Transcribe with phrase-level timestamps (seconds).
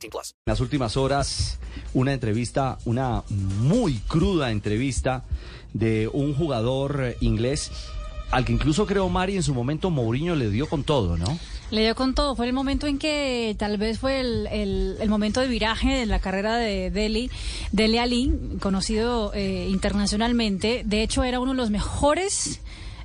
[0.00, 0.34] 18 plus.
[0.46, 1.58] En las últimas horas,
[1.94, 5.24] una entrevista, una muy cruda entrevista
[5.74, 7.70] de un jugador eh, inglés
[8.30, 11.36] al que incluso creo Mari en su momento Mourinho le dio con todo, ¿no?
[11.72, 12.36] Le dio con todo.
[12.36, 16.08] Fue el momento en que tal vez fue el, el- el momento de viraje en
[16.08, 17.28] la carrera de Deli,
[17.72, 20.82] Dele Ali, conocido eh, internacionalmente.
[20.84, 22.60] De hecho, era uno de los mejores,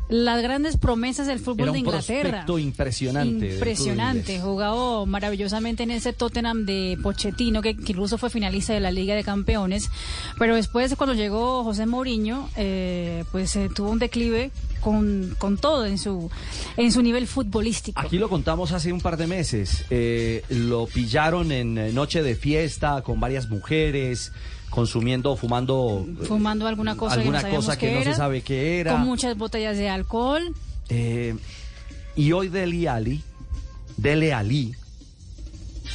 [0.09, 2.46] las grandes promesas del fútbol Era de un Inglaterra.
[2.59, 4.40] impresionante Impresionante.
[4.40, 9.16] Jugado maravillosamente en ese Tottenham de Pochettino, que, que incluso fue finalista de la Liga
[9.16, 9.90] de Campeones.
[10.38, 15.85] Pero después, cuando llegó José Mourinho, eh, pues eh, tuvo un declive con, con todo
[15.85, 16.29] en su,
[16.77, 17.99] en su nivel futbolístico.
[17.99, 19.85] Aquí lo contamos hace un par de meses.
[19.90, 24.32] Eh, lo pillaron en eh, noche de fiesta con varias mujeres,
[24.76, 26.05] consumiendo, fumando.
[26.21, 28.91] eh, fumando alguna cosa alguna que no, cosa que no se sabe qué era.
[28.91, 30.54] con muchas botellas de alcohol.
[30.90, 31.34] Eh,
[32.17, 33.23] y hoy Dele Ali,
[33.95, 34.76] Dele Ali,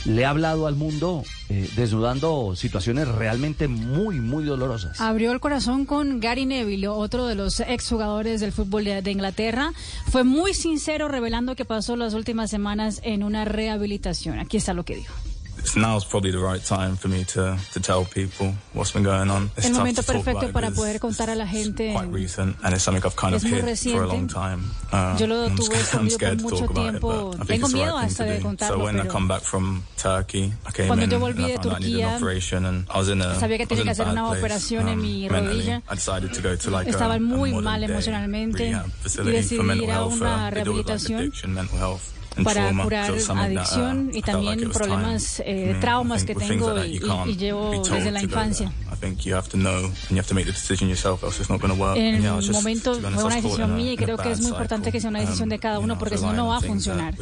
[0.07, 4.99] le ha hablado al mundo eh, desnudando situaciones realmente muy, muy dolorosas.
[4.99, 9.73] Abrió el corazón con Gary Neville, otro de los exjugadores del fútbol de, de Inglaterra.
[10.11, 14.39] Fue muy sincero revelando que pasó las últimas semanas en una rehabilitación.
[14.39, 15.15] Aquí está lo que dijo.
[15.77, 19.51] now's probably the right time for me to, to tell people what's been going on.
[19.57, 21.93] It's El momento perfecto para poder contar a la gente.
[21.93, 24.63] Quite recent, and it's something I've kind of hid for a long time.
[24.93, 27.33] Uh, Yo lo um, tuve to por tiempo.
[27.33, 28.79] It, Tengo miedo right hasta de contarlo.
[28.79, 32.19] So when I come back from Turkey, I came in, I volví de Turquía,
[33.39, 35.83] sabía que tenía que hacer una um, to en mi rodilla.
[36.87, 40.11] Estaba muy mal emocionalmente y decidí ir a uh,
[41.49, 42.20] mental health.
[42.45, 42.85] Para trauma.
[42.85, 47.37] curar that, uh, adicción y también problemas eh, Mm, traumas que tengo y, you y-
[47.37, 48.71] llevo desde la infancia.
[48.71, 48.95] there.
[48.95, 51.41] I think you have to know and you have to make the decision yourself, else
[51.41, 51.97] it's not going to work.
[51.97, 55.11] En just, momento fue una decisión mía y creo que es muy importante que sea
[55.11, 57.15] una decisión de cada Um, uno you know, porque si no, no va a funcionar.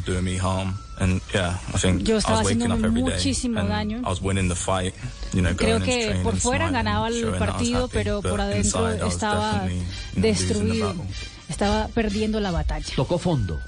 [2.02, 2.56] Yo estaba day
[2.90, 4.02] muchísimo daño.
[5.56, 9.66] Creo que por fuera ganaba el partido, pero por adentro estaba
[10.14, 10.94] destruido.
[11.48, 12.92] Estaba perdiendo la batalla.
[12.94, 13.58] Tocó fondo.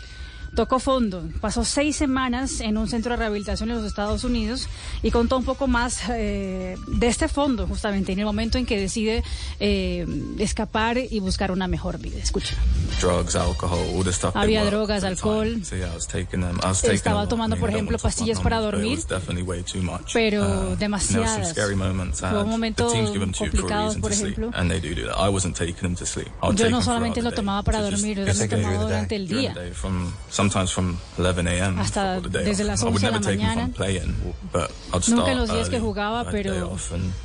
[0.54, 4.68] Tocó fondo, pasó seis semanas en un centro de rehabilitación en los Estados Unidos
[5.02, 8.78] y contó un poco más eh, de este fondo, justamente en el momento en que
[8.78, 9.22] decide
[9.60, 10.06] eh,
[10.38, 12.18] escapar y buscar una mejor vida.
[12.18, 12.56] Escucha.
[13.00, 14.36] drugs, alcohol, all the stuff.
[14.36, 15.64] Había drogas, alcohol.
[15.64, 15.90] So yeah,
[16.30, 16.58] them.
[16.90, 18.98] Estaba tomando, por ejemplo, pastillas para dormir,
[20.12, 21.54] pero Uh, demasiadas.
[21.56, 22.92] Hubo momentos
[23.36, 24.50] complicados, por ejemplo.
[24.54, 25.16] and they do do that.
[25.16, 26.28] I wasn't taking them to sleep.
[26.42, 29.54] I would Yo no solamente lo tomaba para dormir, taken tomaba durante el día.
[30.48, 31.76] During the day, from sometimes from 11 a.m.
[31.78, 33.68] Hasta for the day desde las 11 de la mañana.
[33.74, 34.14] playing,
[35.08, 36.76] Nunca en los días que jugaba, pero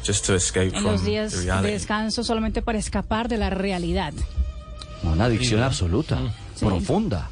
[0.06, 4.14] just to escape En from los días de descanso solamente para escapar de la realidad.
[5.03, 6.20] Una adicción absoluta,
[6.56, 6.66] Sí.
[6.66, 7.30] profunda.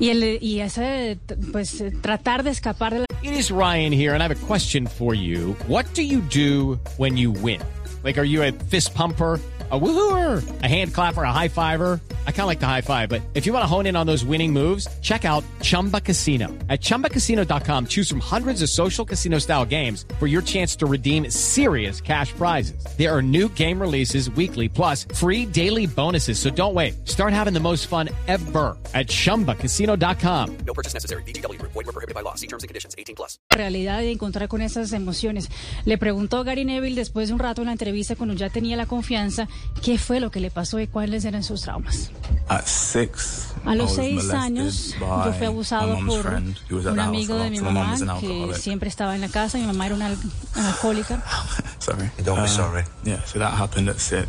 [0.00, 1.18] Y, el, y ese,
[1.52, 3.06] pues, tratar de escapar de la...
[3.22, 5.54] It is Ryan here, and I have a question for you.
[5.68, 7.60] What do you do when you win?
[8.02, 9.38] Like, are you a fist pumper?
[9.70, 12.00] A woohooer, a hand clapper, a high fiver.
[12.26, 14.06] I kind of like the high five, but if you want to hone in on
[14.06, 16.48] those winning moves, check out Chumba Casino.
[16.68, 21.30] At chumbacasino.com, choose from hundreds of social casino style games for your chance to redeem
[21.30, 22.84] serious cash prizes.
[22.98, 26.40] There are new game releases weekly, plus free daily bonuses.
[26.40, 27.08] So don't wait.
[27.08, 30.56] Start having the most fun ever at chumbacasino.com.
[30.66, 31.22] No purchase necessary.
[31.22, 31.62] BGW.
[31.62, 32.34] Void were prohibited by law.
[32.34, 32.96] See terms and conditions.
[32.98, 33.38] 18 plus.
[33.50, 35.48] realidad de encontrar con esas emociones.
[35.84, 38.86] Le preguntó Gary Neville después de un rato en la entrevista, cuando ya tenía la
[38.86, 39.48] confianza,
[39.82, 42.11] qué fue lo que le pasó y cuáles eran sus traumas.
[42.48, 47.96] At six, A los seis años yo fui abusado por un amigo de mi mamá
[48.20, 49.58] que siempre estaba en la casa.
[49.58, 50.18] Mi mamá era una al-
[50.56, 51.22] alcohólica.
[51.78, 52.10] Sorry.
[52.24, 52.84] Don't be Uh, sorry.
[53.04, 54.26] Yeah, so that happened at six.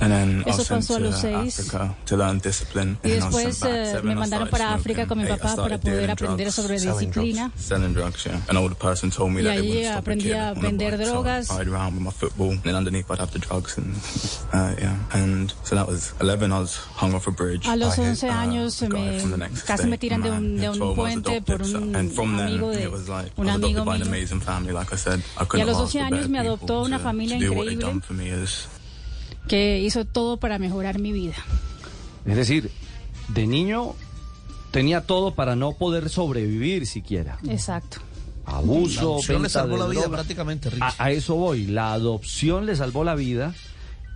[0.00, 1.72] And then I Eso to los seis.
[3.04, 4.70] Y después eh, me mandaron para.
[4.74, 7.52] África con mi papá para poder aprender sobre selling disciplina.
[7.56, 8.40] Selling drugs, yeah.
[8.48, 10.98] An older person told me Y that they ahí wouldn't stop a aprendí a vender
[10.98, 11.50] drogas.
[11.50, 13.94] I ride around with my football, and then underneath I'd have the drugs, and
[14.78, 14.96] yeah.
[15.12, 16.52] And so that was 11.
[16.52, 20.22] I was hung off a los I hate, 11 uh, años me, casi me tiran
[20.22, 22.88] de un, de un 12 I was puente por un amigo de
[23.36, 24.04] un amigo mío.
[25.54, 28.00] Y a los have 12 asked for años me adoptó una familia increíble.
[29.50, 31.34] Que hizo todo para mejorar mi vida.
[32.24, 32.70] Es decir,
[33.26, 33.96] de niño
[34.70, 37.40] tenía todo para no poder sobrevivir siquiera.
[37.48, 37.98] Exacto.
[38.44, 40.80] abuso, La adopción le salvó la vida prácticamente, Rich.
[40.80, 43.52] A, a eso voy, la adopción le salvó la vida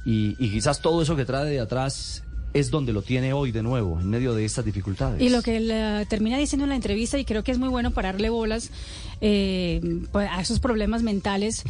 [0.07, 2.23] y, y quizás todo eso que trae de atrás
[2.55, 5.21] es donde lo tiene hoy de nuevo, en medio de estas dificultades.
[5.21, 7.69] Y lo que él eh, termina diciendo en la entrevista, y creo que es muy
[7.69, 8.71] bueno pararle bolas
[9.21, 9.81] eh,
[10.13, 11.65] pues, a esos problemas mentales,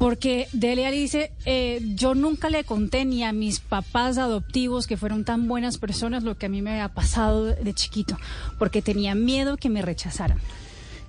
[0.00, 4.96] porque Dele Alli dice, eh, yo nunca le conté ni a mis papás adoptivos que
[4.96, 8.16] fueron tan buenas personas lo que a mí me había pasado de chiquito,
[8.58, 10.38] porque tenía miedo que me rechazaran.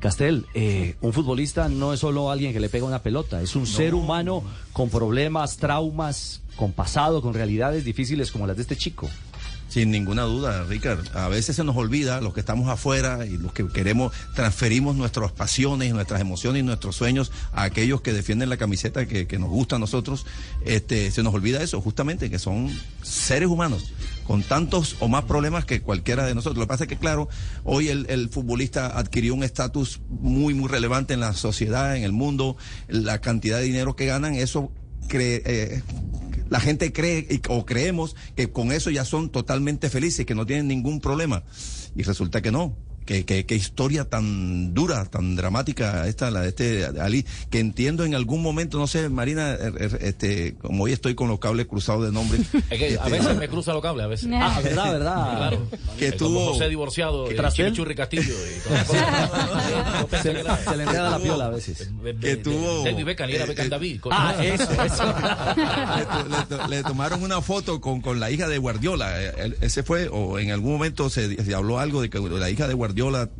[0.01, 3.65] Castel, eh, un futbolista no es solo alguien que le pega una pelota, es un
[3.65, 4.43] ser humano
[4.73, 9.09] con problemas, traumas, con pasado, con realidades difíciles como las de este chico.
[9.71, 11.15] Sin ninguna duda, Ricard.
[11.15, 15.31] A veces se nos olvida, los que estamos afuera y los que queremos, transferimos nuestras
[15.31, 19.47] pasiones, nuestras emociones y nuestros sueños a aquellos que defienden la camiseta que, que nos
[19.47, 20.25] gusta a nosotros.
[20.65, 22.69] Este, se nos olvida eso, justamente, que son
[23.01, 23.93] seres humanos
[24.27, 26.57] con tantos o más problemas que cualquiera de nosotros.
[26.57, 27.29] Lo que pasa es que, claro,
[27.63, 32.11] hoy el, el futbolista adquirió un estatus muy, muy relevante en la sociedad, en el
[32.11, 32.57] mundo,
[32.89, 34.69] la cantidad de dinero que ganan, eso
[35.07, 35.83] cree, eh,
[36.51, 40.67] la gente cree o creemos que con eso ya son totalmente felices, que no tienen
[40.67, 41.43] ningún problema.
[41.95, 42.75] Y resulta que no.
[43.05, 48.05] Qué, qué- qué historia tan dura, tan dramática esta, la de este Ali, que entiendo
[48.05, 51.65] en algún momento, no sé, Marina, er- er- este, como hoy estoy con los cables
[51.65, 52.39] cruzados de nombre.
[52.69, 54.29] Es que a este, veces me cruza los cables, a veces.
[54.33, 55.37] Ah, verdad, verdad.
[55.37, 55.67] Claro.
[55.99, 58.33] Que Eh, como tuvo- José divorciado, que tras él- Chimichurri Castillo.
[60.21, 61.89] Se, le enreda la piola a veces.
[62.21, 64.01] que tuvo- David Beckham y era eh, Beckham eh, David.
[64.11, 65.13] Ah, eso, eso.
[65.97, 69.21] le, to- le to- le tomaron una foto con, con la hija de Guardiola.
[69.21, 72.49] Eh, él- Ese fue, o en algún momento se, se habló algo de que la
[72.49, 72.90] hija de Guardiola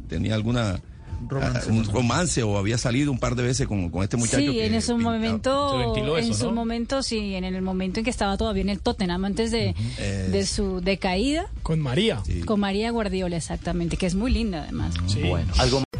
[0.07, 0.79] tenía alguna
[1.27, 4.37] Romance, ah, un romance o había salido un par de veces con, con este muchacho.
[4.39, 5.13] Sí, que en su pintaba.
[5.17, 6.51] Momento, ventiló en eso, su ¿no?
[6.53, 10.45] momento, sí, en el momento en que estaba todavía en el Tottenham, antes de, de
[10.47, 12.23] su decaída, Con María.
[12.45, 14.95] con María Guardiola, exactamente, que es muy linda además.
[15.29, 15.83] Bueno, algo